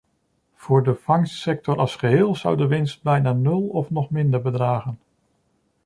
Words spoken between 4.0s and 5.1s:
minder bedragen.